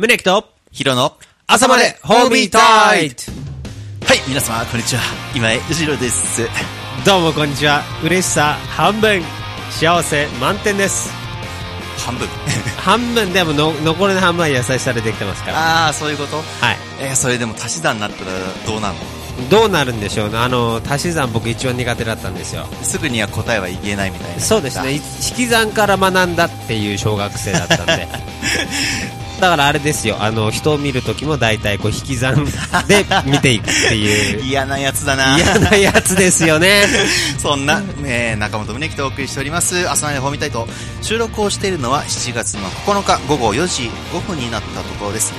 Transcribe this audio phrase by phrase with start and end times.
[0.00, 1.12] 宗木と、ヒロの
[1.46, 3.14] 朝までホーミータイム
[4.06, 5.02] はい、皆様、こんにちは。
[5.36, 6.40] 今井後ろです。
[7.04, 7.82] どうもこんにちは。
[8.02, 9.22] 嬉しさ半分、
[9.70, 11.10] 幸せ満点です。
[11.98, 12.26] 半分。
[12.82, 15.84] 半分でもの残りの半分は優しさでできてますから。
[15.84, 16.36] ああ、そういうこと？
[16.38, 16.42] は
[16.72, 16.78] い。
[16.98, 18.30] えー、それでも足し算になったら
[18.66, 18.94] どうなの？
[19.50, 20.38] どうなるんでしょうね。
[20.38, 22.66] あの、足し算僕一番苦手だったんですよ。
[22.82, 24.40] すぐには答えは言えないみたいな。
[24.42, 24.92] そうですね。
[24.92, 25.02] い引
[25.36, 28.08] き算から学んだっていう小学生だったんで。
[29.40, 30.18] だからあれですよ。
[30.20, 32.44] あの、人を見るときも大体こう引き算
[32.86, 34.44] で 見ていくっていう。
[34.44, 35.36] 嫌なやつだな。
[35.36, 36.86] 嫌なやつですよね。
[37.38, 40.68] そんな、えー、中本宗樹とお送りしております、朝までホーミータイト。
[41.02, 45.32] 収録をしているのは7月の9日午後4時5分になったところです。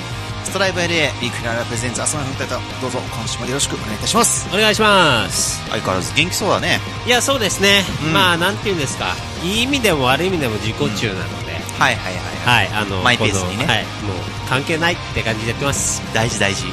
[0.43, 0.87] ストライブ LA
[1.21, 2.81] ビッグナラプレゼンツ朝までホーミータイト。
[2.81, 4.49] どうぞ今週もよろしくお願いいたします。
[4.53, 5.61] お願いします。
[5.69, 6.79] 相変わらず元気そうだね。
[7.05, 7.83] いや、そうですね。
[8.03, 9.15] うんまあ、なんていうんですか。
[9.43, 11.40] いい意味でも悪い意味でも自己中なので。
[11.81, 12.21] はいはいは
[12.61, 12.69] い。
[12.69, 14.17] はい、あの、マイペースにねはい、もう
[14.47, 16.01] 関係ないって感じでやってます。
[16.13, 16.65] 大事大事。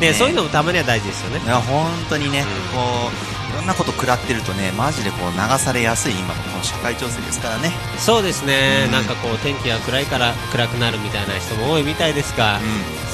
[0.00, 1.46] ね、ねそういうのもたまには大事ですよねい。
[1.46, 3.33] や本当にね、うんこう
[3.64, 12.60] んなこと食らってるとねマジでこう流されやすい今のこの社会情勢ですからね、そうですね、うんなんかこう、天気が暗いから暗くなるみたいな人も多いみたいですが、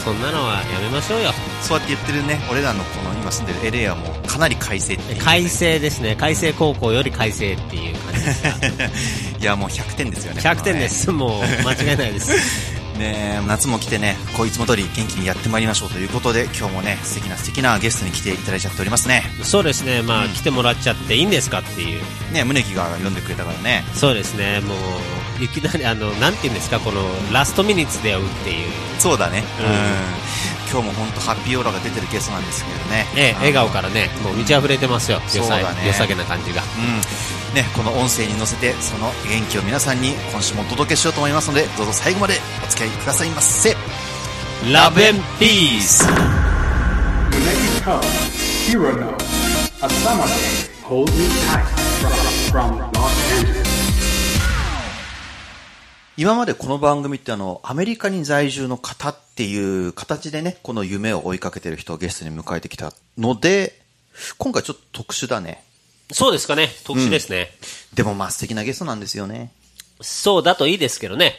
[0.05, 1.31] そんなのはやめましょうよ。
[1.63, 6.17] そうやって言ってるね俺らのこの今住んでる LA はもうかなり快晴っていう快晴ですね。
[6.17, 8.51] 快晴高校より快晴っていう感じですが。
[9.41, 11.11] いやもう100点ですよね100点です。
[11.11, 12.33] もう、間違いないです。
[13.01, 19.23] ね夏も来てねこういつも通り元気にやってまいりましょうということで今日もね素敵な素敵なゲストに来ていただいちゃっておりますね。
[19.43, 20.33] そうですね、まあ、うん。
[20.33, 22.03] 来てもらっちゃっていいんですかっていう。
[22.33, 23.85] ね宗樹が読んでくれたからね。
[23.95, 24.75] そうですね、も
[25.41, 28.71] う、いきなり、あの、なんていうんですか、この、ラストミニッツで会うっていう。
[28.99, 29.43] そうだね。
[29.61, 35.21] ううんん今日も本当ハッピーオーラが出てるゲストなんですけどね笑顔からね、もう満ち溢れてますよ。
[35.27, 36.63] そうだね良さ良さげな感じが。
[36.63, 37.01] うん
[37.55, 43.75] ね、この音声に乗せてその元気を皆さんに今週もお届けしようと思いますのでどうぞ最後までお付き合いくださいませ
[44.73, 46.07] ラブエンピース
[48.71, 49.17] Hero No.
[49.83, 51.67] A summer day, hold me tight.
[52.53, 53.70] From, from Los Angeles.
[56.21, 59.59] 今までこの番組ってあのアメリカに在住の方ってい
[59.89, 63.81] う形でねこの夢を追いかけてる人をゲストに迎えてきたので
[64.37, 65.65] 今回ちょっと特殊だね
[66.13, 67.53] そうですかね、特殊ですね。
[67.95, 69.51] でもまあ素敵なゲストなんですよね
[70.03, 71.37] そうだといいですけどね。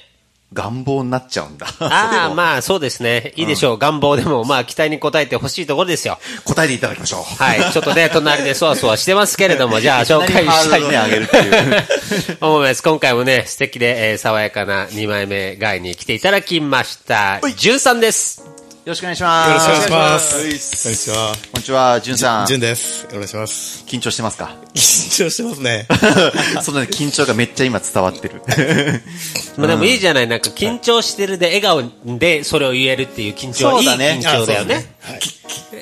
[0.54, 3.32] 願望になっちゃうんだ ああ、まあそうですね。
[3.38, 3.78] いいでしょう。
[3.78, 6.20] 願望でも、まあ期待に応えてほしいところですよ。
[6.44, 7.72] 答えていただきましょうはい。
[7.72, 12.84] ちょっとね、隣でそわそわしてますけれども、じゃあ紹介したいドルね上げるっていう思います。
[12.84, 17.40] 今回もね、素敵で、えー爽やかな2枚目ガイに来ていただきました。
[17.42, 18.61] はい13です。
[18.82, 20.46] よろしくお願いしますよろしくお願いしますはい
[20.82, 21.34] こんにちは。
[21.52, 22.48] こんにちは、じゅんさん。
[22.48, 23.08] じゅんです。
[23.12, 23.86] お願いします。
[23.86, 24.56] 緊張してますか？
[24.74, 25.86] 緊張してますね。
[26.64, 28.42] そのね緊張がめっちゃ今伝わってる。
[29.58, 31.84] まあでもいいじゃない、なんか緊張してるで笑顔
[32.18, 34.96] でそれを言えるっていう緊張はいいそうだね緊張だよね。
[35.02, 35.20] はい。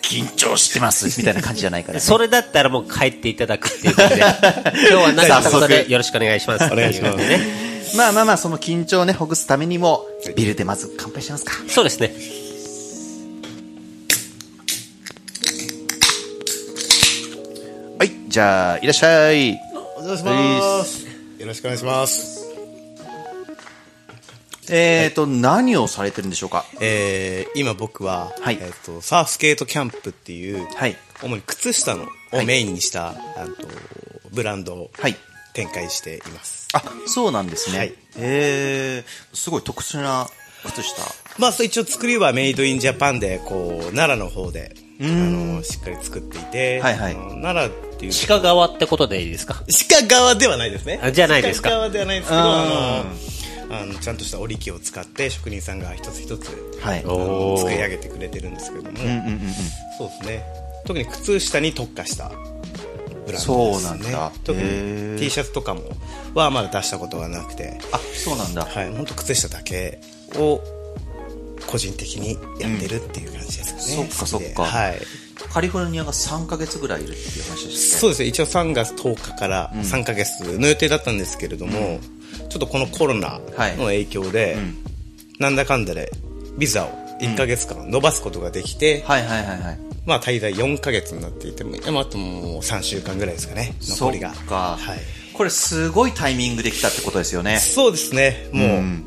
[0.02, 2.00] 緊張してますみたいな感じじゃないから、ね。
[2.06, 6.66] それだったらもう帰っていただくっていう感じで、今日は何かことでよろしくお願いします。
[6.66, 7.96] お願いします。
[7.96, 10.06] まあまあまあ、その緊張をね、ほぐすためにも、
[10.36, 11.54] ビールでまず乾杯しますか。
[11.70, 12.14] そうですね。
[18.29, 19.59] じゃあ、いらっしゃい。
[19.97, 21.07] お願いします。
[21.40, 22.45] よろしくお願いします。
[24.69, 26.63] えーと、何をされてるんでしょうか？
[26.79, 30.95] えー、今僕は、はいえっ、と、サーフスケートキャンプっていう、はい。
[31.23, 33.18] 主に靴下のをメインにした、あの
[34.31, 35.16] ブランドをはい。
[35.53, 36.68] 展開しています。
[36.73, 37.78] あ、そうなんですね。
[37.79, 40.28] はいえー、すごい特殊な
[40.68, 41.01] 靴下。
[41.39, 49.62] まあ、そう一応作りはメイドインジャパンで、こう、奈良の方で、あの、しっかり作っていて、はいはいあの奈良っていう、鹿側ってことでいいですか？
[49.90, 51.02] 鹿側ではないですね。
[51.04, 53.06] あじゃないですか鹿側ではないですけど、うんあ
[53.70, 56.48] の、あのちゃんとした織り機を使って職人さんが一つ一つ
[56.82, 57.02] はい。
[57.02, 59.40] 作り上げてくれてるんですけども、うんうんうんうん。
[59.98, 60.46] そうですね。
[60.86, 63.46] 特に靴下に特化したブランドですね。
[63.46, 65.81] そうなんだ特に T シャツとかも
[66.34, 68.64] はまだ出したことがなくて、あ、そうなんだ。
[68.64, 70.00] はい、本当靴下だけ
[70.36, 70.62] を
[71.68, 74.04] 個人的にやってるっていう感じですかね。
[74.04, 75.00] うんそっかそっかはい。
[75.47, 82.00] カリフォルニアが3ヶ月ぐらいいるっていう話でしたっそうですね、一応3月10日から3ヶ月の予定だったんですけれども、
[82.50, 83.39] ちょっとこのコロナ
[83.77, 84.89] の影響で、ん。
[85.39, 86.12] なんだかんだで
[86.57, 86.89] ビザを
[87.21, 89.80] 1ヶ月間伸ばすことができて、けはいはいはいはい。
[90.06, 94.33] まあ滞在4ヶ月になっていても、まああともう3週間ぐらいですかね、残りが。
[94.33, 94.77] そっか。
[94.77, 95.00] はい。
[95.33, 97.57] これすごいタイミングで来たってことですよね。
[97.59, 99.06] そうですね、もう、うん。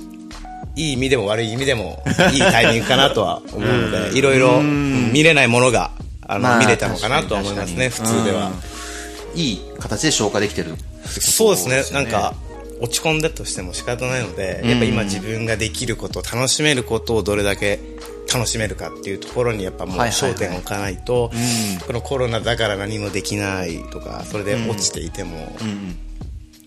[0.74, 2.02] いい意味でも悪い意味でも、
[2.32, 5.12] いいタイミングかなとは思うので、 いろいろうん。
[5.12, 5.90] 見れないものが、
[6.26, 8.52] あの、まあ見れたのかなとは思いますね、普通では。
[9.34, 10.74] いい形で消化できてる。
[11.06, 11.74] そうですね。
[11.74, 12.04] そうですよね。
[12.04, 12.34] なんか、
[12.80, 17.78] 落ち込んだとしても仕方ないので、やっぱ今自分ができること楽しめることをどれだけ
[18.32, 21.30] 楽しめるかっていうところにやっぱもう焦点を置かないと、
[21.86, 25.54] このコロナだから何もできないとかそれで落ちていても、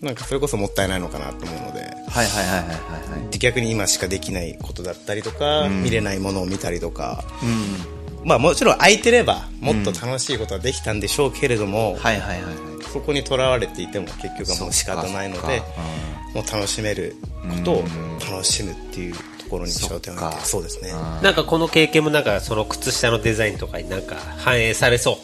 [0.00, 2.74] なんかそれこそもったいないのかなと思うので、はいはいはいはい、は
[3.32, 12.54] い、逆に今しかできないことだったりとか、うん、見れないものを見たりとか、うん、まあもちろん空いてればもっと楽しいことはできたんでしょうけれども、はいはいはい、
[12.92, 15.62] そこにとらわれていても結局はもう仕方ないので、
[16.34, 17.16] もう楽しめる
[17.48, 17.84] ことを
[18.30, 20.92] 楽しむっていうところに焦点を置いてそうですね。
[21.22, 25.16] なんかこの経験もなんかその靴下のデザインとかになんか反映されそう。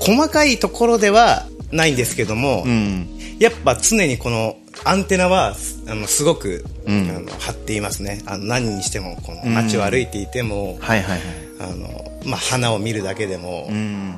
[0.00, 5.54] 細かいところではないんですけども、うん、やっぱ常にこのアンテナは
[5.88, 8.22] あのすごく、うん、あの張っていますね。
[8.26, 11.20] あの何にしてもこの街を歩いていても、はいはいはい
[11.62, 14.16] あのまあ、花を見るだけでも、うん、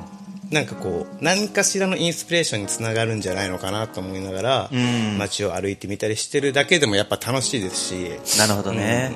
[0.51, 8.37] なんかこう何かしらのインスピレーションにつながるんじゃないのかなと思いながら、うん、街を歩いてみたりしてるだけでもやっぱ楽しいですし。
[8.39, 9.13] なるほどね、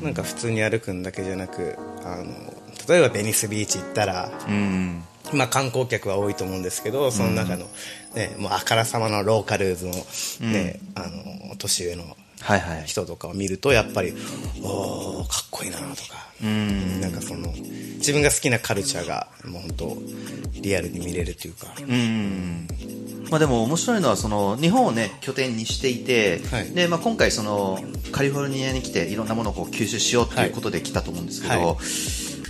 [0.00, 2.24] うん、なんか普通に歩くんだけじゃなくあの
[2.88, 5.04] 例えばベニスビーチ行ったら、うん。
[5.32, 7.66] まあ、観光客は多いと思うんですけどその中の、
[8.14, 9.92] ね、もうあからさまのローカルーズの,、
[10.50, 11.00] ねあ
[11.50, 12.04] の年上の
[12.86, 14.14] 人とかを見るとやっぱり
[14.62, 17.00] おかっこいいなとかうん。
[17.00, 17.52] なんかその
[17.96, 19.98] 自分が好きなカルチャーがもう本当
[20.60, 21.66] リアルに見れるというか。
[21.80, 22.68] うん。
[23.30, 27.78] まあ、でも面白いのはその日本を、ね、拠点にしていて、はい、でまあ、今回その
[28.10, 31.64] カリフォルニアに来ていろんなものをこう吸収しようということで来たと思うんですけど、はい。
[31.64, 31.76] はい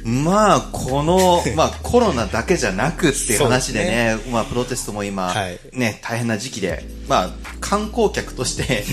[0.04, 4.18] まあ、この、 まあ、コロナだけじゃなくっていう話でね、ね。
[4.30, 7.30] まあ、プロテストも今、はい、ね、大変な時期で、まあ、
[7.60, 8.84] 観光客として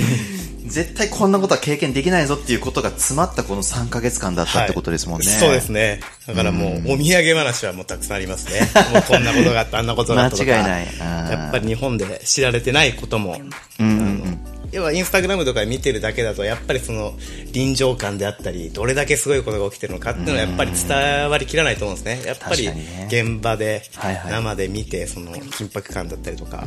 [0.67, 5.29] 絶対こんなことは経験できないぞっていうことが詰まったこの3ヶ月間だったってことですもんね。
[5.29, 6.01] はい、そうですね。
[6.27, 8.61] だからもう、お土産話はもうたくさんありますね。
[8.91, 10.51] も うこんなことがあった、あんなことがあったとか。
[10.51, 10.87] 間違いない。
[11.31, 13.39] やっぱり日本で知られてないことも、
[13.79, 14.39] うん、うん
[14.75, 17.13] 要はインスタグラムとか見てるだけだとやっぱりその
[17.53, 22.27] 臨場感であったりどれだけすごいことが起きてるのかっていうのはやっぱり伝わりきらないと思うんですね。
[22.27, 22.67] やっぱり
[23.07, 23.83] 現場で
[24.29, 26.63] 生で見てその緊迫感だったりとか、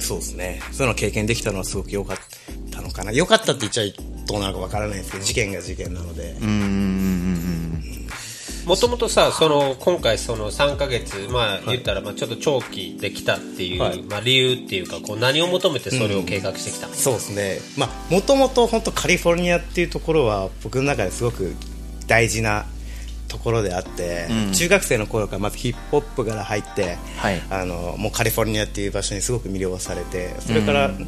[0.00, 0.60] そうですね。
[0.72, 2.16] そういうの経験できたのはすごく良かっ
[2.70, 3.12] たのかな。
[3.12, 3.84] 良かったって言っちゃ
[4.26, 6.36] どうなのかわからないですけど事件が事件なので。
[6.40, 7.84] うん
[8.66, 17.58] もともとさその今回その3か月まあ言ったらまあちょっと長期できたっていう、はい、まあ理由っていうかこう何を求めてそれを計画してきた、うん、そうですね。
[17.76, 21.54] まあもともと本当カリフォルニアっていうところは僕の中ですごく
[22.06, 22.64] 大事な
[23.34, 31.06] ところであって、うん、中学生の頃からまずヒップホップから入って、はい、あのもうカリフォルニアっていう場所にすごく魅了されてそれから、うん、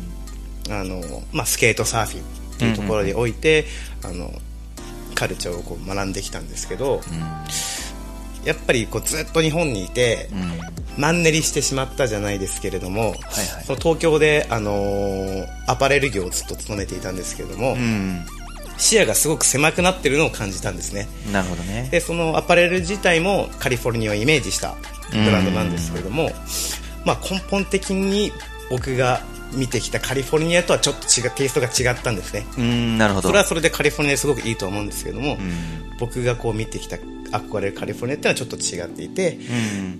[0.68, 1.00] あの
[1.32, 3.66] まあ、スケートサーフィンっていうところにおいて、
[4.02, 4.10] うん。
[4.10, 4.40] うん、あの
[5.14, 13.16] カルチャーをこう学んできたんですけど、うん、やっぱりこうずっと日本にいて、うん、マンネリしてしまったじゃないですけれども、はいは
[13.62, 18.26] い、その東京で、あのー、アパレル業をずっと勤めていたんですけれども、うん、
[18.78, 21.08] 視野がすごく狭くなってるのを感じたんですね。
[21.32, 21.88] なるほどね。
[21.90, 24.74] でそのアパレル自体もカリフォルニアをイメージした
[25.10, 26.30] ブランドなんですけれども、
[27.04, 28.32] まあ、根本的に
[28.70, 29.20] 僕が
[29.52, 32.46] 見てきたカリフォルニアとはちょっと違うテイストが違ったんですね。
[32.58, 33.28] うんなるほど。
[33.28, 35.38] それはそれでカリフォルニアすごくいいと思うんですけども、
[35.98, 39.38] 僕がこう見てきた憧れるカリフォルニアっていうのはちょっと違っていて、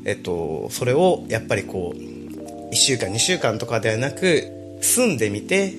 [0.05, 5.73] えっと、それをやっぱりこう1週間2週間とかではなく住んでみて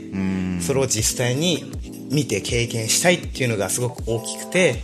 [0.61, 1.71] それを実際に
[2.09, 4.81] 見て経験したいっていうのがすごく大きくて、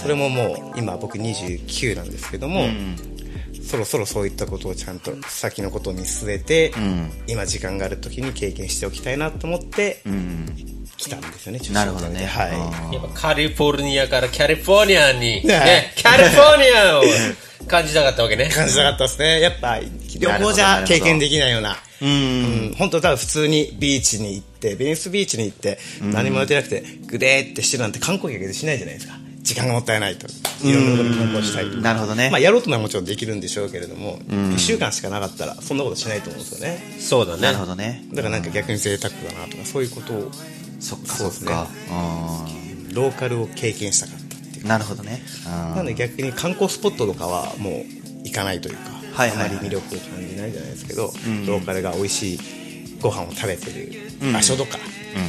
[0.00, 2.66] それももう今僕29なんですけども、
[3.66, 10.46] そろそろそういったことをちゃんと先のことを見据えて、うん、今時間がある時に経験しておきたいなと思って、うん、
[10.96, 12.24] 来たんですよね、なるほどね。
[12.24, 12.94] はい。
[12.94, 17.02] やっぱカリフォルニアからキャリフォルニアに、ね、カリフォルニアを
[17.66, 18.48] 感じたかったわけね。
[18.48, 19.40] 感じたかったですね。
[19.40, 21.76] やっぱ旅行じゃ経験できないような。
[22.00, 29.14] うん、本当多分普通にビーチに行って、ベニスビーチに行って、何もやってなくて、グデーってしてるなんて観光客でしないじゃないですか。
[29.42, 30.26] 時間がもったいないと。
[30.62, 36.96] いろんなことに投稿したいなるほどね、まあ、やろうとならもちろんできるんでしょうけれども、1週間しかなかったらそんなことしないと思うんですよね。
[36.98, 37.42] そうだね。
[37.42, 38.04] なるほどね。
[38.12, 40.30] だからなんか逆に贅沢だなとかそういうことを。
[40.80, 44.25] そっかそっか、ね、ローカルを経験したかった
[44.56, 45.22] っていうなるほどね。
[45.44, 47.84] なので逆に観光スポットとかはもう
[48.24, 52.38] 行かないというか、はいはいはい、あまり魅力を感じないじゃないですけど、うん、ローカルが美味しい
[53.00, 54.78] ご飯を食べてる場所とか、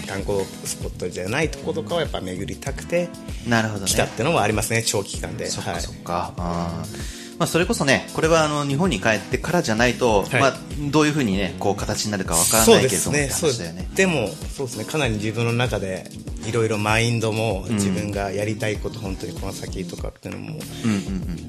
[0.01, 3.09] うん、観光スポットじゃないとことかはやっぱ巡りたくて
[3.47, 5.47] なるほど、ね、来たっていうのもありますね長期間で。
[5.47, 10.57] そっかそっか、はい、まあ、それこそねこれはあの日本に帰ってからじゃないと、はい、まあ、
[10.89, 13.29] どういうふうにねこう形になるかわからないけれどもね。
[13.29, 13.87] そうですね。
[13.95, 14.85] でもそうですね。
[14.85, 16.09] かなり自分の中で
[16.47, 20.59] いろいろマインドも自分がやりたいこと、うん、本当にこの先とかっていうのも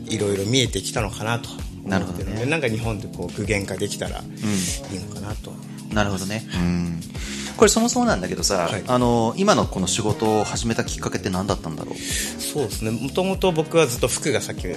[0.07, 1.49] いろいろ見えてきたのかなと
[1.87, 2.45] なるほどね。
[2.45, 5.53] なんか日本でこう具現化できたらいいのかなと、
[5.91, 7.01] なるほどね、うん。
[7.57, 11.95] これそもそもなんだけどさ、はい、あの今のこの仕事を始めたきっかけって何だったんだろう？
[11.97, 12.91] そうですね。
[12.91, 14.77] もともと僕はずっと服がさっき好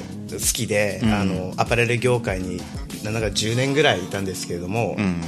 [0.53, 2.61] きで、うん、あのアパレル業界に
[3.03, 5.21] なんか10年ぐらいいたんですけれども、うん、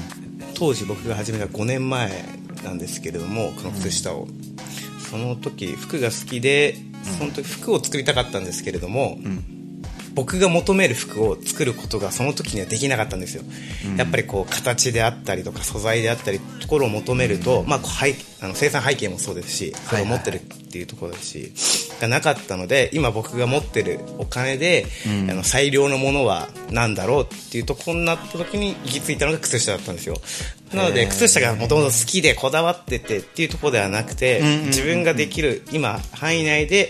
[0.54, 2.24] 当時僕が始めた5年前
[2.64, 4.53] なんですけれどもこの靴下を、うん、
[5.14, 6.76] その時服が好きで
[7.20, 9.20] その時服を作りたかったんですけれども、
[10.16, 13.44] 僕が求める服を作ることがその時にはできなかったんですよ、
[13.88, 17.80] うん、やっぱりこう形であったりとか素材であったりところを求めると、まあ、
[18.42, 30.18] あの生産背景もそうですしそれを持ってるっていうところですし、がなかったので今僕が持ってるお金で、うん、あの最良のものは何だろうっていうところになった時に行き着いたのが靴下だったんですよ。
[30.74, 36.90] なので靴下がもともと好きでこだわっててっていうところではなくて、自分ができる今範囲内で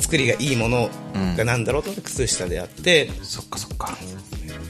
[0.00, 0.90] 作りがいいもの
[1.36, 3.96] が何だろうと靴下であって、うん、そっかそっか。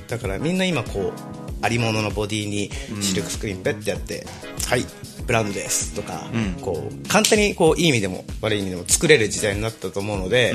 [0.07, 1.13] だからみんな今こう
[1.63, 4.85] ありもののボディにシルクスクリーンペッてやって、うん、はい
[5.27, 10.55] ブランドですとか、うん、こう簡単にこういい意味でも悪い意味でも作れる時代になったと思うので、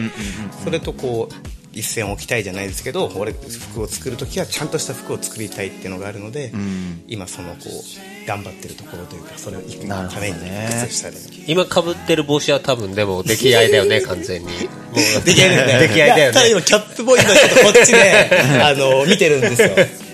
[0.64, 1.36] それとこう
[1.76, 10.38] 一線を置きたいじゃないですけど俺服を作る時はちゃんとした服を作りたいっていうのがあるので、うん、今そのこう頑張ってるところというかそれを行くために
[10.86, 11.18] 靴下で、
[11.48, 14.48] 今かぶってる帽子は多分でも出来合いだよね 完全に。
[14.48, 15.88] もう出来合いだよね。
[15.88, 16.50] 出来合いだよね。
[16.50, 18.30] 今キャップボーイのちょっとこっちで
[18.64, 19.70] あの見てるんですよ。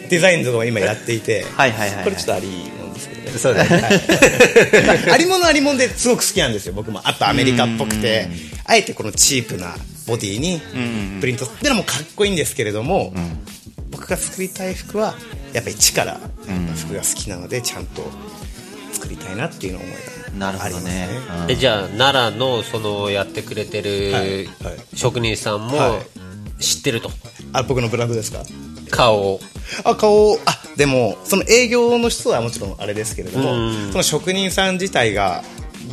[0.10, 2.48] デザインとかも今やっていてはいはいはい、はい、これちょっとあり
[3.38, 7.02] そうだね、はい、ありものありもんですごく好きなんですよ僕も。
[7.04, 8.28] あとアメリカっぽくて。
[8.66, 9.76] あえてこのチープな
[10.08, 10.62] ボディに
[11.20, 11.46] プリント。
[11.46, 13.14] ってのもかっこいいんですけれども、
[13.90, 15.14] 僕が作りたい服は
[15.52, 16.28] やっぱり力から
[16.76, 18.04] 服が好きなのでちゃんと
[18.94, 19.92] 作りたいなっていうの思い
[20.40, 21.10] がありますね、
[21.50, 24.48] えじゃあ奈良のそのやってくれてる
[24.96, 26.00] 職人さんも
[26.60, 27.12] 知ってると、
[27.52, 28.44] あ僕のブランドですか？
[28.90, 29.42] 顔
[29.84, 35.44] あ顔あでもその営業の人はもちろんあれですけれども、その職人さん自体が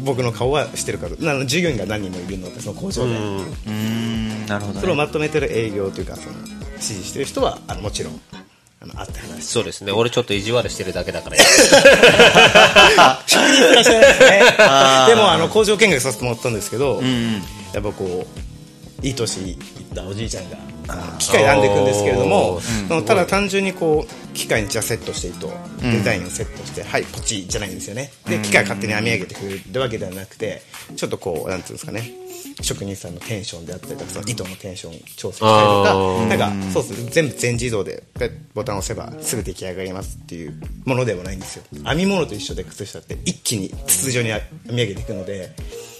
[0.04, 3.10] 僕の顔はしてるからな従業員が何人もいるのでその工場で。
[3.10, 4.46] うん。
[4.46, 6.36] なるほど、ね、それをまとめてる営業というかその
[6.72, 8.20] 指示してる人はあのもちろん
[8.80, 9.44] あのあって話。
[9.44, 9.92] そうですね。
[9.92, 11.36] 俺ちょっと意地悪してるだけだから。
[11.36, 11.42] で
[15.16, 17.02] もあの工場見学させてもらったんですけど、
[17.74, 18.26] やっぱこう
[19.02, 19.58] いい年いっ
[19.94, 20.56] たおじいちゃんが
[21.18, 22.58] 機械で編んでいくんですけれども、
[22.90, 25.48] うん、ただ単純にこう機械にじゃセットして糸
[25.80, 28.10] デザインをセットして、うん、はいポチじゃないんですよね。
[28.26, 30.62] で機械勝手に編み上げてくれるわけではなくて
[30.96, 32.12] ちょっとこうなんていうんですかね。
[32.62, 38.02] 職人さんのテンションであったりとかその糸のテンション調整したりとかなんかそうです全部全自動で
[38.54, 41.64] ボタンを押せばすぐ出来上がりますっていうものではないんですよ。
[41.84, 45.52] 編み物と一緒で靴下って一気に筒状に編み上げていくので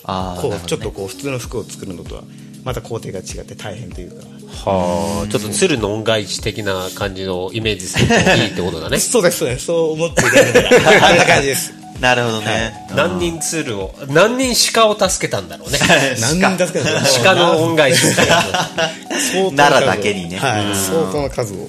[0.05, 2.23] こう、ね、ちょっとこう普通の服を作るのとは
[2.69, 4.27] また工程が違って大変というか
[4.71, 8.99] はあ、ちょっと鶴の恩返し的な感じのイメージするといいってことだね。
[9.01, 9.65] そうです、そうです。
[9.65, 11.73] そう思っていただいたら、あんな感じです。
[11.99, 12.87] なるほどね。
[12.95, 15.79] 何人鶴を、何人鹿を助けたんだろうね。
[16.21, 18.03] 何人助けたんだろう鹿の恩返し。
[19.57, 20.37] 奈良だけにね。
[20.37, 21.69] はい、相当な数を。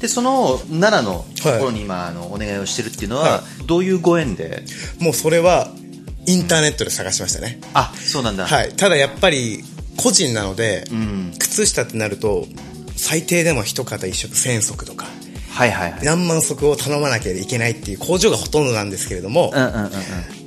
[0.00, 4.64] で、その奈良のところに今、あの、お願いをしてるっていうのは、どういうご縁で？
[4.98, 5.68] もうそれは、
[6.26, 7.60] インターネットで探しましたね。
[7.74, 8.46] あ、そうなんだ。
[8.46, 8.72] はい。
[8.76, 9.64] ただやっぱり、
[10.02, 12.46] 個人なので、うん、靴下ってなると
[12.96, 15.06] 最低でも一方一食1000足とか、
[15.50, 19.90] はいはいはい、何万足を頼まなきゃいけないっていう工場がほとんどなんですけれども、うんうんうんうん、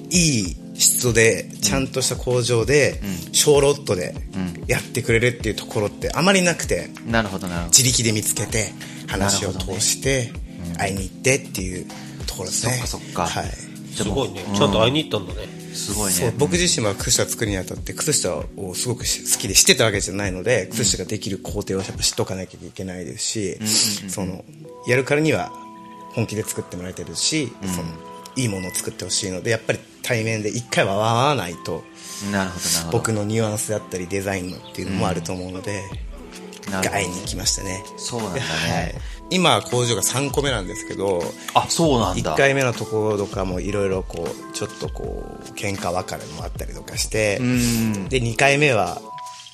[0.10, 4.16] いい質でちゃんとした工場で、うん、小ロットで
[4.68, 7.70] やってくれるっていうところってあまりなくて、なるほどなるほど。
[7.70, 8.74] 自力で見つけて
[9.08, 10.34] 話を通して、
[10.78, 11.88] 会いに行ってっていう
[12.26, 12.84] ところですね。
[12.88, 13.50] そっかそっか、はい、
[13.96, 14.44] すごいね。
[14.56, 16.34] ちゃんと会いに行ったんだね、すごいね。
[16.38, 23.60] 僕自身は靴下作るにあたって靴下をすごく好きで知ってたわけじゃないので靴下ができる工程をやっぱ知っとかなきゃいけないですし、
[24.10, 24.44] その
[24.88, 25.52] やるからには
[26.14, 27.88] 本気で作ってもらいたいですし、うん、その
[28.36, 31.84] いいものを作ってほしいのでやっぱり対面で一回は会わないと
[32.32, 36.13] なるほど僕のニュアンスだったりデザインのっていうのもあると思うので、うん、
[36.72, 37.84] 会いに行きましたね。
[37.98, 38.96] そうなんだね、はい。
[39.30, 42.34] 今工場が3個目なんですけどあそうなんだ。
[42.34, 49.02] 1回目のところとかもいろいろこうちょっとこう喧嘩別れもあったりとかしてで2回目は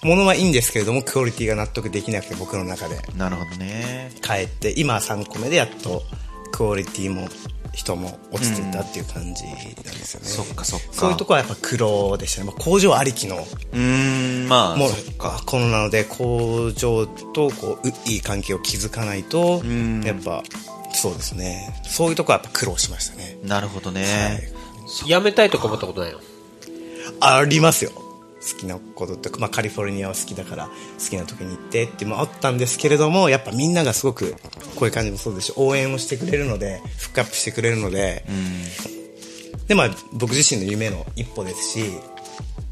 [0.03, 2.99] 物はいいんですけれどもクオリティが納得できなくて僕の中で。
[3.17, 4.11] なるほどね。
[4.21, 6.03] 帰って今3個目でやっと
[6.51, 7.27] クオリティも
[7.79, 10.87] 人も落ちてたっていう感じなんですよね、そっかそっか。
[10.91, 13.47] そういうところはやっぱ苦労でしたね、まあ、工場ありきの。
[13.73, 14.91] うんまあもう
[15.45, 19.61] このなので工場とこういい関係を築かないと
[20.03, 20.43] やっぱ
[20.93, 21.81] そうですね。
[21.85, 23.37] そういうとこはやっぱ苦労しましたね。
[23.43, 26.19] なるほどね、はい、やめたいとか思ったことないの？
[27.21, 27.91] ありますよ
[28.41, 30.71] 好きなことって、まあ、カリフォルニアは好きだから好
[31.09, 34.35] きな時に行ってってもあったんですけれどもやっぱみんながすごく
[34.75, 38.23] こういう感じもそうですし応援をしてくれるのでフックアップしてくれるので、
[39.67, 41.91] でまあ僕自身の夢の一歩ですし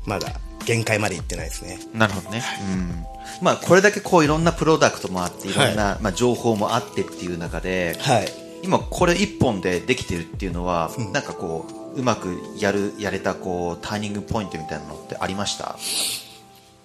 [0.05, 1.79] まだ限界まで行ってないですね。
[1.93, 3.05] なるほどね、うん。
[3.41, 8.27] まあ、これだけこういろんなプロダクトもあっていろんな、はい、まあ、情報もあってっていう中で、はい、
[8.63, 15.77] 今これ一本でできてるっていうのは、うん、なんかこううまくやるやれたこうターニングポイントみたいなのってありました？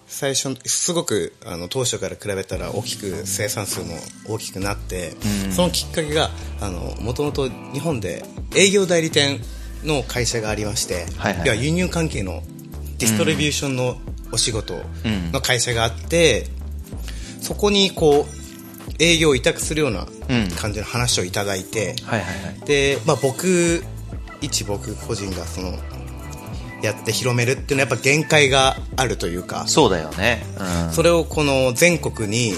[0.07, 3.95] 最初すごくあの当初から比べたら大きく生産数も
[4.28, 5.14] 大きくなって、
[5.47, 6.28] うん、そのきっかけが
[7.00, 8.23] もともと日本で
[8.54, 9.40] 営業代理店
[9.85, 12.42] の会社がありまして、はいはい、輸入関係の
[12.99, 13.97] ディストリビューションの
[14.33, 14.75] お仕事
[15.33, 16.47] の会社があって、
[17.37, 18.42] うん、そこにこう
[19.02, 20.07] 営業を委託するような
[20.61, 21.97] 感じの話をいただいて、
[22.66, 23.83] で、まあ、僕
[24.42, 25.72] 一僕個人がその
[26.82, 30.44] やって広めるっていうのはやっぱ限界があるというかそうだよね、
[30.87, 32.54] うん、それをこの全国に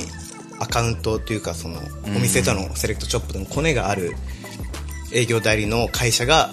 [0.59, 4.15] アカウントというかそのお店とのセレクトショップでもコネがある
[5.13, 6.51] 営業代理の会社が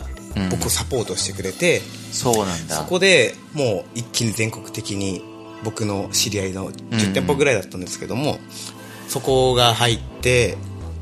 [0.50, 1.79] 僕をサポートしてくれて、
[2.11, 2.75] そうなんだ。
[2.75, 5.21] そこでもう一気に全国的に
[5.63, 8.38] 僕の知り合いの10店舗ぐらいだったんですけども、
[9.07, 10.57] そこが入って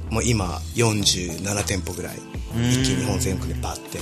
[0.09, 0.45] もう今
[0.75, 2.15] 47店舗ぐらい
[2.71, 3.99] 一気に日本全国でバッて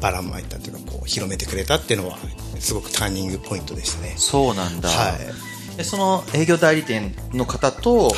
[0.00, 2.18] ばらまいたというかこう広めてくれたっていうのは
[2.58, 4.14] すごくターニングポイントでしたね。
[4.16, 5.16] そうなんだ、は
[5.74, 8.12] い、でその営業代理店の方と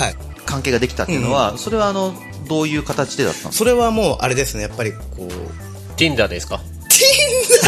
[0.45, 2.15] 関係ができたっていうのは、はいうん、それはあの
[2.49, 3.53] どういう形でだったんですか？
[3.53, 5.29] それはもうあれですねやっぱりこう
[5.97, 6.61] Tinder ですか？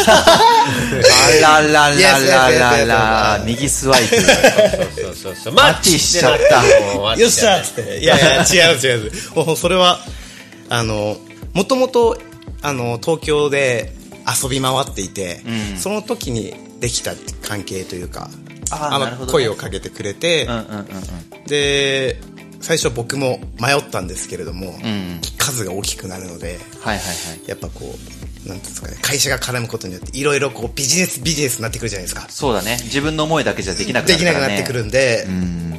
[0.07, 7.17] あらららららら右スワイプそうそうそうマッチしちゃった。
[7.17, 8.01] よっしゃっつって。
[8.01, 9.57] いやいや違う違う。
[9.57, 10.01] それは
[10.69, 11.17] あの
[11.55, 12.19] もともと
[12.61, 13.95] あの東京で
[14.27, 17.13] 遊び回っていて、うん、その時にできた
[17.47, 18.29] 関係というか
[18.71, 22.21] あの、声をかけてくれて、うんうんうんうん、で
[22.61, 27.95] 最初僕も迷ったんですけれども、うん、数が大きくなるので、はいはいはい、やっぱこ
[28.47, 32.27] うなんですかね会社が絡むことによっていろいろこうビジネスビジネスになってくるじゃないですか。
[32.29, 32.79] そうだね。
[32.85, 35.72] 自分の思いだけじゃできなくな、ね、できなくなってくるんで、うん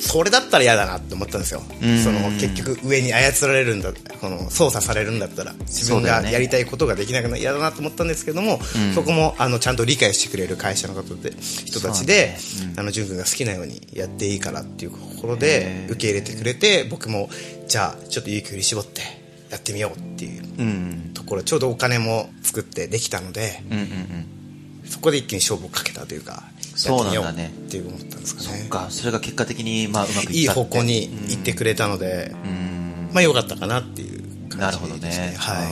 [0.00, 1.62] それだったら嫌だなって思ったんですよ、
[2.02, 8.60] その結局上に操られるんだこの操作されるんだったら自分がやりたいことができなくなる嫌だなと思ったんですけども、
[8.94, 12.38] そこもあのちゃんと理解してくれる会社の方で人たちで、ね。
[12.72, 17.28] うん、あの潤君が好きなようにやっていいからっていうところで受け入れてくれて僕も
[17.68, 19.02] じゃあちょっと勇気振り絞って
[19.50, 24.40] やってみようっていうところ、ちょうどお金も作ってできたので、うんうんうん。
[24.86, 26.42] そこで一気に勝負をかけたというか
[26.74, 27.52] そうなんだね。
[27.66, 28.58] っていう思ったんですかね。
[28.58, 34.60] そっかそれが結果的にまあ うまくいいい方向に行ってくれたので、うん、まあよかったかなっていう感じですね。
[34.60, 35.34] なるほどね。
[35.36, 35.66] はい、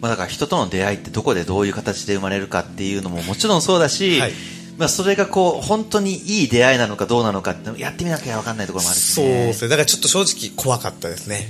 [0.00, 4.32] まあ、だから人との出会いってどこでどういう形で生まれるかっていうのももちろんそうだし、はい。
[4.78, 9.68] まあ、それがこう本当にいい出会いなのかどうなのかってやってみなきゃ分かんないところもあるし、ね、そうですね。
[9.68, 11.46] だからちょっと正直怖かったですね。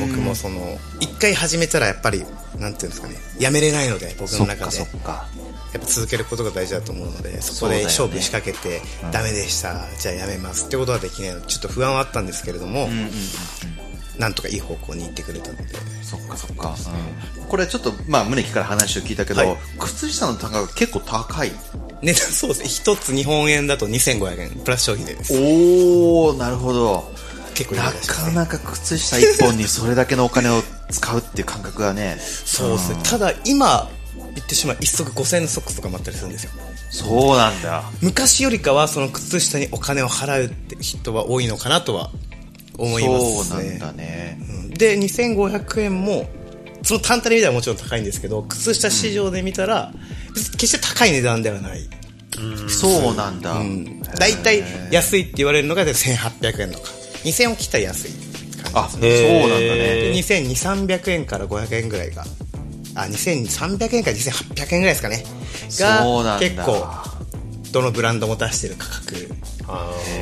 [0.00, 2.24] 僕もその一回始めたらやっぱり
[2.58, 3.16] なんていうんですかね。
[3.38, 4.78] やめれないので僕の中で
[5.74, 8.82] やっぱ続けることが大事だと思うのでそこで勝負仕掛けて、ね、
[9.12, 11.40] ダメでした、じゃあやめますってことはできないの。
[11.40, 13.10] でちょっと不安はあったんですけれども、うんうんうん
[14.18, 15.74] なんとかいい方向に行ってくれたので。
[16.02, 16.76] そっかそっか、
[17.40, 21.50] うん、これちょっとまあ宗木から話を聞いたけど、はい、靴下の単価が結構高い。
[22.02, 24.50] 値段 そうです一つ日本円だと2500円。
[24.50, 25.34] プラス消費税です。
[25.36, 27.12] おおなるほど。
[27.54, 34.76] 結構、ね、なかなか靴下一本にそれだけのお金を使うっていう感覚はね そうですね、ただ今言ってしまう。
[34.80, 36.50] 一足5000円のソックスとかもあったりするんですよ。
[36.90, 37.84] そうなんだ。
[38.00, 42.10] 昔よりかはその靴下にお金を払うって人は多いのかなとは
[42.78, 43.44] 思いますね。
[43.44, 46.26] そうなんだね、うん、で2500円も
[46.82, 49.92] その単体で見たらもちろん高いんですけど靴下市場で見たら、
[50.28, 51.88] うん、決して高い値段ではない。
[52.68, 53.54] そうなんだ、
[54.18, 56.90] 大体安いって言われるのが1800円とか。
[57.24, 58.10] 2000円を切ったら安い
[58.62, 62.24] 感じあそうなんだね2200300円から500円ぐらいが
[62.94, 65.24] あ2300円から2800円ぐらいですかね。
[65.78, 66.86] が結構
[67.72, 69.14] どのブランドも出してる価格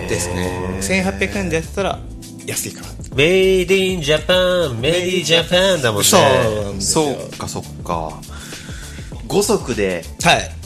[0.08, 0.78] ですね。
[0.80, 1.98] 1800円でやったら
[2.46, 2.88] 安いかな。
[3.14, 6.06] Made in Japan Made in Japan だもんね
[6.80, 8.20] そうかそっか。
[9.28, 10.02] 5足で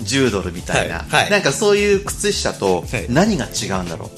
[0.04, 1.08] 10ドルみたいな、はい。
[1.22, 4.10] はい、なんかそういう靴下と何が違うんだろう、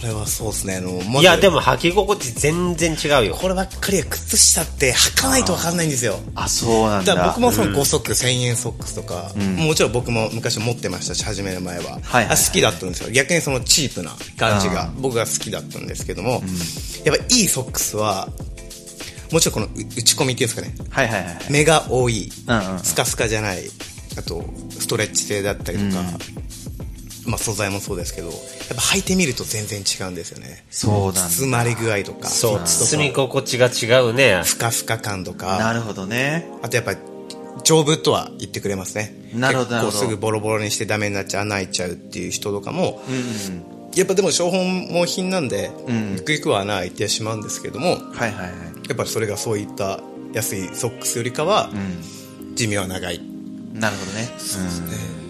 [0.00, 0.76] これはそうですね。
[0.76, 3.34] あのいやでも履き心地全然違うよ。
[3.34, 6.18] こればっかりは靴下って履かないと分かんないんですよ。
[6.34, 7.14] あそうなんだ。
[7.14, 13.10] だ僕もその5足、1000円ソックスとか、うん、もちろん僕も昔持ってましたし始める前は,、はいはいはい、好きだったんですよ。
[13.10, 18.26] 逆にそのチープな感じが僕が好きだったんですけども、うん、やっぱいいソックスは
[19.30, 23.70] もちろんこの打ち込みっていうんですかね、はいはいはい、目が多い、うんうん、スカスカじゃない
[24.18, 26.02] あとストレッチ性だったりとか、
[27.30, 28.36] まあ、素材もそうですけどやっ
[28.68, 30.64] ぱ履いてみると全然違うんですよね。
[30.70, 34.42] そうなん包まれ具合とかそう包み心地が違うね。
[34.44, 35.58] ふかふか感とか。
[35.58, 36.48] なるほどね。
[36.62, 36.94] あとやっぱ
[37.62, 39.14] 丈夫とは言ってくれますね。
[39.34, 43.90] なるほど結構すぐボロボロにしてダメになっちゃう穴開いちゃうっていう人とかも、うんうん。
[43.94, 48.50] やっぱでも消耗品なんで、うん、ゆくゆくは穴開いてしまうんですけども、はいはいはい、
[48.88, 50.00] やっぱりそれがそういった
[50.32, 51.76] 安いソックスよりかは、う
[52.52, 53.20] ん、寿命は長い。
[53.74, 54.24] なるほどね。
[54.38, 54.96] そうですね、
[55.28, 55.29] う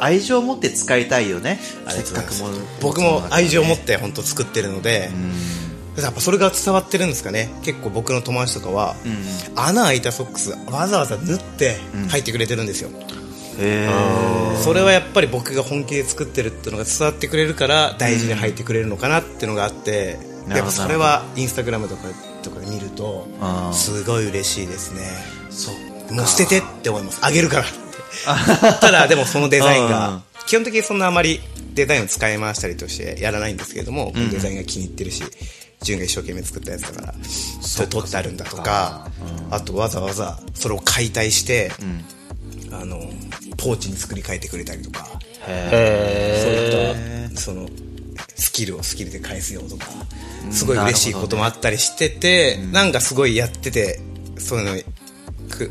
[0.00, 1.60] 愛情を持って使いたいよね。
[1.88, 2.48] せっかくも
[2.80, 5.10] 僕も愛情を持って本当作ってるので、
[5.96, 7.50] やっぱそれが伝わってるんですかね。
[7.62, 8.96] 結構僕の友達とかは、
[9.56, 12.90] 穴開いたソックスわざわざ縫って履いてくれてるんですよ、
[14.62, 22.04] それはやっぱり僕が本気で作ってるっていうのが伝わってくれるから大事に履いてくれるのかなっていうのがあって、うん、やっぱそれはインスタグラムとか
[22.42, 23.28] とかで見ると
[23.72, 25.02] すごい嬉しいですね。
[25.50, 25.74] そう
[26.14, 27.18] もう捨ててって思います。
[27.20, 27.64] あげるから
[28.80, 31.40] ただでもそのデザインが基本的にそんなあまり
[31.74, 35.22] デザインを使い回したりとしてやらないんですけれども、うん、デザインが気に入ってるし
[35.82, 37.14] 純が一生懸命作ったやつだから
[37.60, 39.10] それ撮ってあるんだとか、
[39.48, 41.72] うん、あとわざわざそれを解体して、
[42.68, 42.98] うん、あの
[43.56, 45.06] ポーチに作り変えてくれたりとか
[45.46, 47.68] へそういったその
[48.36, 49.86] スキルをスキルで返すよとか
[50.50, 54.00] すごい嬉しいこともあったりしてて、ね、なんかすごいやってて
[54.38, 54.99] そういうの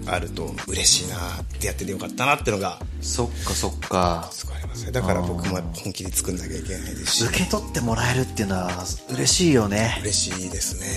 [0.06, 4.30] あると嬉しいなってやっててよかったなっていうのがそっかそっか。
[4.32, 4.92] すごいありますね。
[4.92, 7.12] だから僕も本気で作んなきゃいけないです。
[7.18, 8.72] し受け取ってもらえるっていうのは
[9.12, 9.98] 嬉しいよね。
[10.02, 10.88] 嬉しいですね。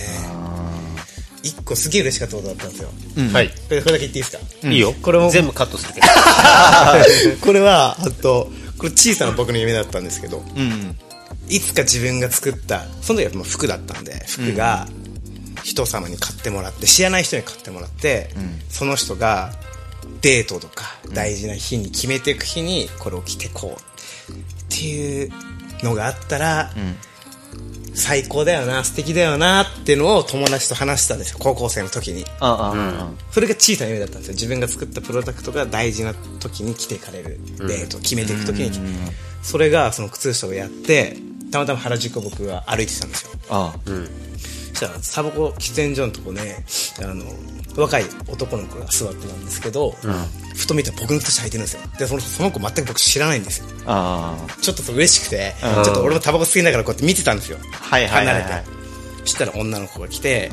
[1.43, 2.89] 一個すげえ嬉しかったことだったんですよ。
[3.33, 3.49] はい。
[3.49, 4.39] これだけ言っていいですか？
[4.69, 4.93] いいよ。
[5.01, 5.29] これも。
[5.29, 6.07] 全部カットするけど。
[7.45, 10.97] これは、あと、これ小さな僕の夢だったんですけど、うん、
[11.49, 14.87] いつか自分が作った、その時はもう服だったんで、服が
[15.73, 19.51] 人様に買ってもらって、知らない人に買ってもらって、うん、その人が
[20.21, 23.77] デートとか大事な日に決めていく日にこれを着てこ
[24.29, 24.35] うっ
[24.69, 25.31] ていう
[25.83, 26.95] のがあったら、うん。
[27.95, 32.25] 最高だよな素敵だよなっていうのを友達と話したんですよ高校生の時に。
[33.29, 34.33] それが小さな夢だったんですよ。
[34.33, 38.71] 自分が作ったプロダクトが大事な時に来ていかれるデート決めていく時に
[39.43, 41.17] それがその靴下をやって
[41.51, 43.31] たまたま原宿を僕が歩いてたんですよ。
[43.51, 44.09] ああ、うん
[44.73, 46.65] したらサボコ喫煙所のとこね
[47.01, 47.25] あの
[47.75, 50.13] 若い男の子が座ってたんですけど、うん、
[50.55, 51.81] ふと見たら僕の靴下履いてるんですよ。
[51.97, 53.65] でそのその子全く僕知らないんですよ。
[54.61, 58.69] ちょっと嬉しくて、うん、ちょっと俺もタバコ吸いながらこうやって見てたんですよ、はいはいはいはい、離れて。
[59.21, 60.51] そしたら女の子が来て、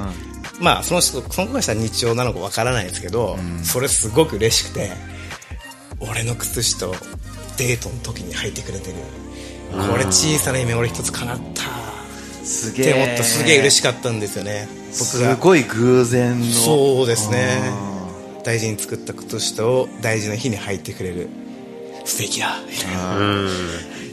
[0.59, 4.93] うん、まあその人その子がしたら日常なのかわからないですけど、それすごく嬉しくて
[5.99, 6.95] 俺の靴下を
[7.59, 8.95] デートの時に履いてくれてる。
[9.71, 11.63] これ小さな夢俺一つ叶った
[12.51, 12.91] すげえ。
[12.91, 13.23] って思った。
[13.23, 14.69] すげえ嬉しかったんですよね。
[14.99, 15.35] 僕が。
[15.35, 16.47] すごい偶然の。
[16.47, 17.73] そうですね。
[18.45, 21.29] 大事に作った靴下を大事な日に履いてくれる。
[22.05, 22.57] 素敵や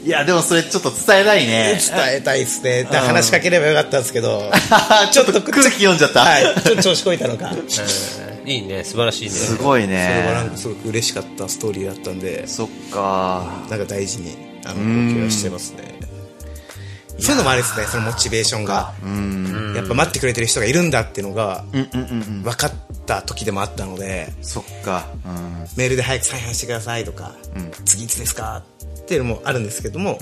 [0.04, 1.78] いやでもそれちょっと伝えたいね。
[1.80, 2.84] 伝えたいっすね。
[2.84, 4.52] 話しかければよかったんですけど。
[5.10, 6.20] ちょっと空気読んじゃった。
[6.20, 6.42] はい。
[6.62, 7.52] ちょっと調子こいたのか。
[8.46, 8.84] いいね。
[8.84, 9.30] 素晴らしいね。
[9.30, 10.22] すごいね。
[10.24, 12.46] それはなんかすごく嬉しかったストーリーだったんで。
[12.46, 13.64] そっか。
[13.68, 15.97] なんか大事にあの貢献してますね
[17.18, 18.94] そういうのもあれですね、そのモチベーションが。
[19.74, 22.72] やっぱ待ってくれてる人がいるんだっていうのが、分かっ
[23.06, 25.06] た時でもあったので、そっか。
[25.76, 27.34] メールで早く再販してくださいとか、
[27.84, 28.62] 次いつですか
[29.00, 30.18] っていうのもあるんですけども、やっ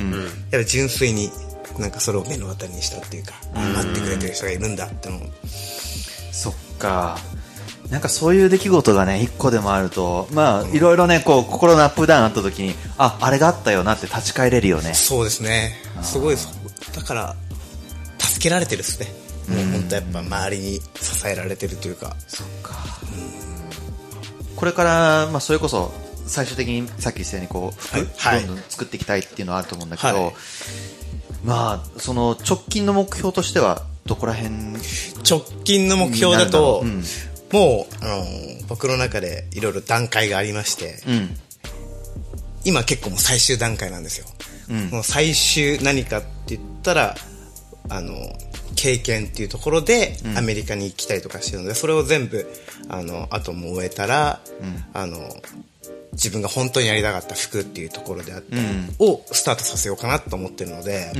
[0.50, 1.30] ぱり純粋に
[1.78, 5.20] なんかそれを目の当たりにしたっていうか、待ってくれてる人がいるんだっての。
[6.32, 7.18] そっか。
[7.90, 14.92] なんかそういう出来事がね、一個でもあると、まあ、いろいろね、こう、心のアップダウンあった時に、あ、あれがあったよなって立ち返れるよね。
[14.94, 15.76] そうですね。
[16.02, 16.36] すごい
[16.94, 17.36] だから
[18.18, 19.06] 助けられてるっすね。
[19.48, 22.16] もう本当やっぱ周りに支えられてるというか。
[22.26, 22.74] そっか、
[24.50, 25.92] うん、これから、まあ、それこそ
[26.26, 30.34] 最終的にさっき言ったようにこう、はい、どんどん作っていきたいっていうのはあると思うんだけど、はい、
[31.44, 34.54] まあその直近の目標としてはどこら辺？
[35.28, 37.04] 直近の目標だと、うん、
[37.56, 38.24] もうあの
[38.68, 41.30] 僕の中でいろいろ段階がありまして、うん、
[42.66, 44.26] 今結構もう最終段階なんですよ。
[44.92, 47.14] もう最終何かって言ったら
[47.88, 48.14] あの
[48.74, 52.46] 経験っていうところでアメリカに行きたいとかしてるので、それを全部
[52.90, 54.40] あのあとも終えたら、
[54.92, 55.16] あの
[56.12, 58.62] 自分が本当にやりたかった服っていうところであったり、
[58.98, 61.10] をスタートさせようかなと思ってるので、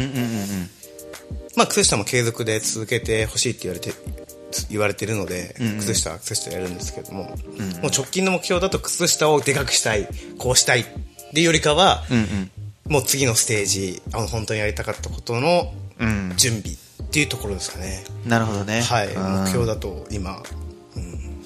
[1.57, 3.93] まあ靴下も継続で続けてほしいって言われて
[4.71, 7.37] 言われてるので、靴下は靴下やるんですけども、もう
[7.87, 10.85] 直近の目標だと靴下をでかくしたいこうしたいっ
[11.35, 12.05] ていうよりかは、
[12.89, 15.73] もう次のステージあの本当にやりたかったことの
[16.37, 18.83] 準備っていうところですかね、うん、なるほどね。
[18.83, 19.09] はい。
[19.09, 20.43] 目標だと今、
[20.97, 21.43] うん、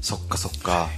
[0.00, 0.88] そっかそっか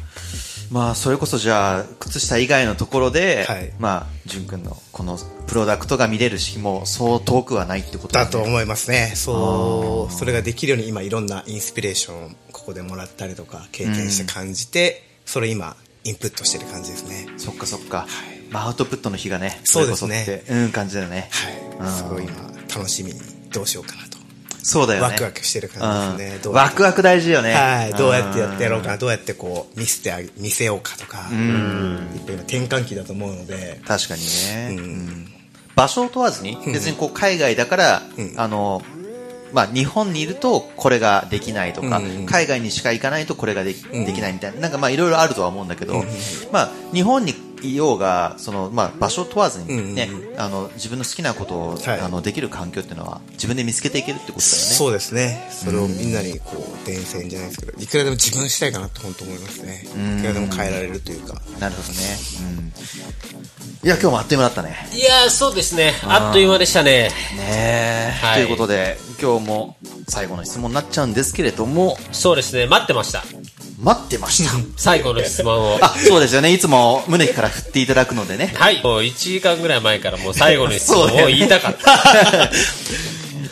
[0.72, 17.28] まあそれこそじゃあ靴下以外のところで、はい、まあ淳君のこのプロダクトが見れるしもそう遠くはないってこと、ね、だと思いますねそうそれができるように今いろんなインスピレーションをここでもらったりとか経験して感じて、うん、それ今インプットしてる感じですね。
[17.36, 17.98] そっかそっか。
[17.98, 18.08] はい、
[18.50, 20.42] まあ、アウトプットの日がね、そうですね。
[20.50, 21.30] うん、感じだよね。
[21.78, 21.90] はい。
[21.90, 22.34] すごい今、
[22.74, 23.20] 楽しみに
[23.52, 24.11] どうしようかなと。
[24.62, 25.08] そうだよね。
[25.08, 26.52] ワクワクしてる感じですね。
[26.52, 27.52] ワクワク大事よね。
[27.52, 27.94] はい。
[27.94, 31.28] どうやってやってやろうかな、どうやってこう、見せてあげ、見せようかとか。
[31.30, 32.08] うん。
[32.26, 33.80] 今転換期だと思うので。
[33.86, 34.76] 確かにね。
[34.78, 35.32] うん。
[35.74, 38.02] 場所を問わずに、別にこう海外だから、
[38.36, 38.82] あの、
[39.52, 46.04] まあ、日本にいるとこれができないとか、海外にしか行かないとこれができ,、できないみたいな、なんかまあいろいろあるとは思うんだけど、
[46.52, 54.58] まあ、日本にいようがその、まあ、場所を問わずにね、あの自分の好きなことを、あのできる環境っていうのは自分で見つけていけるってことだよね。
[54.74, 55.48] そうですね。
[55.50, 59.84] それをみんなにこう伝染じゃないですけどいくらでも自分したいかなと本当思いますね。
[59.84, 61.40] いくらでも変えられるというか。
[61.58, 61.94] なるほどね、
[63.84, 64.88] いや今日もあっという間だったね。
[64.92, 65.94] いやそうですね。
[66.02, 67.10] あっという間でしたね。
[67.36, 69.76] ね、はい、ということで今日も
[70.08, 71.96] 最後の質問になっちゃうんですけれども。
[72.10, 72.66] そうですね。
[72.66, 73.22] 待ってました
[73.82, 74.52] 待ってました。
[74.76, 75.78] 最後の質問を。
[75.80, 76.52] あ、そうですよね。
[76.52, 78.54] いつも胸から振っていただくのでね。
[78.56, 78.80] はい。
[78.82, 82.50] もう1時間ぐらい前からもう最後の質問を言いたかった。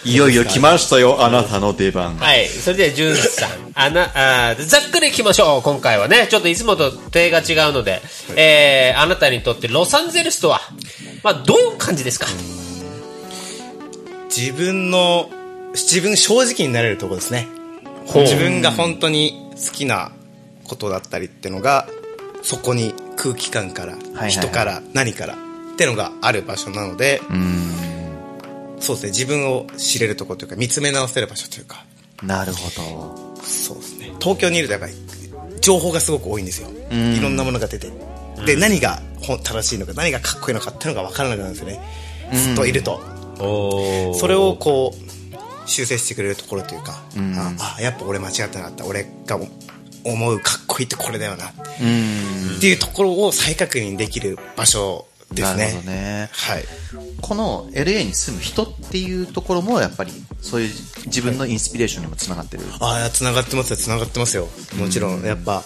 [0.03, 2.17] いよいよ来ましたよ、あなたの出番。
[2.17, 2.49] はい。
[2.49, 3.51] それでは、じゅんさん。
[3.75, 6.27] あな、あざっくりいきましょう、今回はね。
[6.31, 7.93] ちょっといつもと手が違うので。
[7.93, 8.01] はい、
[8.37, 10.63] えー、あなたにとってロサンゼルスとは、
[11.23, 12.27] まあ、どういう感じですか？
[14.35, 15.29] 自分の、
[15.75, 17.49] 自分正直になれるところですね。
[18.15, 20.13] 自分が本当に好きな
[20.71, 21.89] ことだったりってのが
[22.43, 25.37] そこに空気感から人から何からっ
[25.77, 27.21] てのがある場所なので
[28.79, 31.85] そうですね自分を知れるところというか見つめ直せる場所というか。
[32.23, 33.35] なるほど。
[33.43, 34.13] そうですね。
[34.21, 34.93] 東京にいるとやっぱり
[35.61, 36.69] 情報がすごく多いんですよ。
[36.91, 37.91] いろんなものが出て。
[38.47, 39.01] で何が
[39.43, 41.81] 正しいのか何がかっこいいのかっていうのが分からなくなるんですよね。
[42.33, 43.01] ずっといると。
[44.15, 47.03] それをこう修正してくれるところというか、
[47.61, 48.87] ああやっぱ俺間違ってなかった。
[48.87, 49.39] 俺が
[50.05, 51.53] 思うかっこいいってこれだよなっ
[52.61, 55.65] ていうところを再確認できる場所ですね。
[55.65, 56.31] なるほどね。
[56.33, 56.65] はい。
[57.21, 60.75] この LA に住む人っていうところもやっぱりそういう
[61.07, 64.49] 自分のインスピレーションにもつながってる、はい、ああ、つながってますよ、つながってますよ。
[64.79, 65.65] もちろん、やっぱ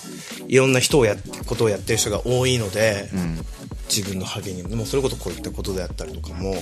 [0.49, 3.45] いろんな人をやことをやってる人が多いので、うん、
[3.88, 6.59] 自分の励みも、それこそこういったことであったりとかも、うん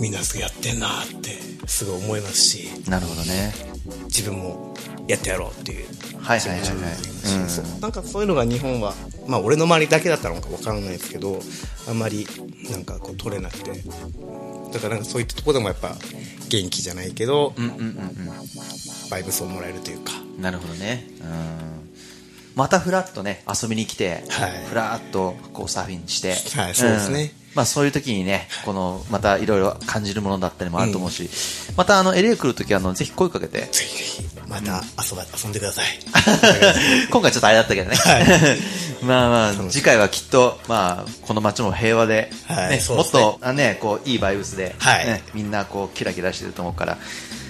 [0.00, 3.52] みんなすぐやってんなってすごい思いますしなるほどね
[4.04, 4.74] 自分も
[5.08, 5.86] やってやろうっていう。
[6.20, 8.94] はいはいはいはい、うん、なんかそういうのが日本は
[9.26, 11.40] まあ俺の周りだけだったのか分からないですけど
[11.88, 12.26] あんまり
[12.70, 13.72] なんかこう取れなくて。
[14.72, 15.94] だからなんかそういったところでもやっぱ
[16.48, 17.80] 元気じゃないけど、うんうんうん。
[17.80, 17.96] うん、
[19.10, 20.12] バイブスをもらえるというか。
[20.40, 21.06] なるほどね。
[21.20, 21.82] うん。
[22.54, 33.60] またフラッとね遊びに来て、はい、フラッとこうサーフィンして、はい、そうですね、うんまあそういう時にね、この、またいろいろ感じるものだったりもあると思うし、うん、またあの、LA 来るときあの、ぜひ声かけて。
[33.60, 35.86] ぜひぜひ、また遊ば、遊んでください。
[37.10, 37.96] 今回ちょっとあれだったけどね。
[37.96, 38.26] はい、
[39.04, 46.98] まあまあ、次回はきっと、まあ、この街も平和で、はいね、もっと、あね、こう、いいバイブスで、はいね、みんなこう、キラキラしてると思うから、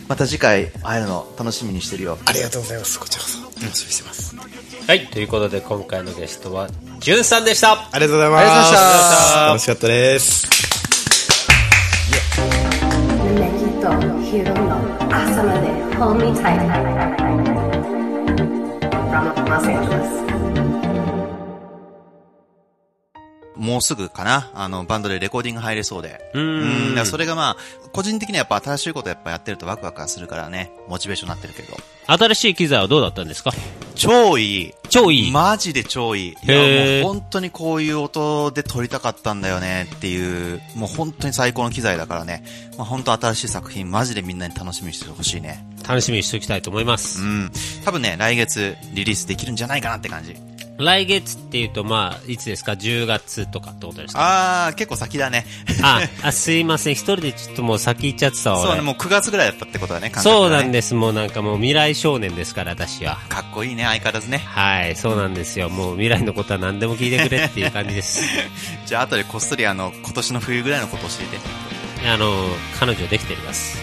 [0.08, 2.18] また次回会えるの楽しみにしてるよ。
[2.24, 2.98] ありがとうございます。
[2.98, 3.38] こちらこそ。
[3.62, 4.34] 楽しみにしてます。
[4.86, 6.68] はい、ということで今回のゲストは、
[6.98, 7.72] じゅんさんでした。
[7.92, 8.68] ありがとうございます。
[8.68, 9.46] した。
[9.46, 10.48] 楽しかったです。
[15.10, 16.58] 朝まで Hold Me Tight
[19.08, 20.21] from Los Angeles
[23.62, 26.20] もうすぐかな、あの、バンドでレコーディング入れそうで。
[26.34, 26.96] うん。
[26.96, 27.56] うんそれがまあ、
[27.92, 31.76] 個人的にはやっぱ新しいことやっぱやってるとワクワクするからね、モチベーションになってるけど。
[32.06, 33.52] 新しい機材はどうだったんですか？
[33.94, 34.74] 超いい。
[34.88, 35.30] 超いい。
[35.30, 36.30] マジで超いい。
[36.30, 42.42] いや、もう本当にこういう音で撮りたかったんだよねっていう、もう本当に最高の機材だからね。
[42.76, 45.64] まあ本当新しい作品、マジでみんなに楽しみにしてほしいね。
[45.88, 47.20] 楽しみにしておきたいと思います。
[47.20, 47.52] うん。
[47.84, 50.36] 多分ね、来月リリースできるんじゃないかなって感じ。
[50.82, 54.20] 来月っていうと、まあ、いつですか ?10 月とかってことですか？
[54.20, 55.46] ああ、結構先だね。
[55.82, 56.92] あ、あ、すいません。
[56.94, 58.62] 一人でちょっともう先行っちゃってたわ。
[58.66, 60.94] そうね、もう9月ぐらいだったってことだね、ねそうなんです。
[60.94, 63.18] もうなんかもう未来少年ですから、私は。
[63.28, 64.38] かっこいいね、相変わらずね。
[64.38, 65.68] はい、そうなんですよ。
[65.70, 68.22] もう未来のことは何でも聞いてくれっていう感じです。
[68.86, 72.08] じゃあ、後でこっそりあの、今年の冬ぐらいのこと教えて。
[72.08, 72.32] あの、
[72.80, 73.78] 彼女できてります。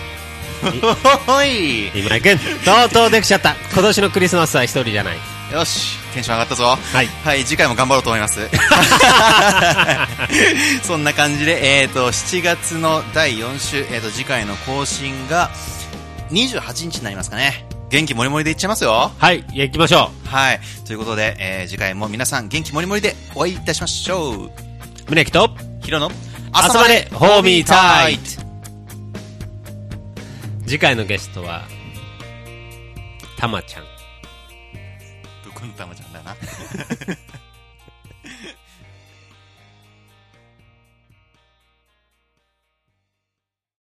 [1.26, 2.46] ほい今井君、と
[2.88, 3.56] うとうできちゃった？
[3.72, 5.18] 今年のクリスマスは一人じゃない。
[5.54, 6.64] よし、テンション上がったぞ。
[6.66, 7.08] はい。
[7.24, 8.40] はい、次回も頑張ろうと思います。
[10.84, 15.50] そんな感じで、えっ、ー、と、7月の第4週、えっ、ー、と、次回の更新が
[16.32, 17.66] 28日になりますかね。
[17.90, 19.12] 元気もりもりでいっちゃいますよ。
[19.18, 20.28] はい、行きましょう。
[20.28, 20.60] はい。
[20.86, 24.52] ということで、えー、次回も皆さん元気もりもりでお会いいたしましょう。
[25.10, 25.50] 宗木と、
[25.82, 26.12] ヒロの、
[26.52, 28.50] 朝までホーミータイト
[30.66, 31.64] 次回のゲストは、
[33.38, 33.99] たまちゃん。
[35.60, 36.36] くんたまちゃんだな。